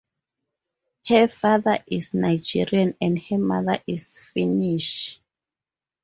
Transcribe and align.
Her 1.09 1.27
father 1.27 1.77
is 1.85 2.15
Nigerian 2.15 2.95
and 2.99 3.19
her 3.29 3.37
mother 3.37 3.83
is 3.85 4.19
Finnish. 4.33 5.21